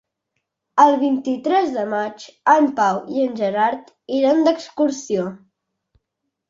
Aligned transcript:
El 0.83 0.95
vint-i-tres 1.03 1.69
de 1.75 1.83
maig 1.91 2.27
en 2.55 2.71
Pau 2.81 2.99
i 3.19 3.27
en 3.29 3.39
Gerard 3.43 3.95
iran 4.23 4.43
d'excursió. 4.51 5.33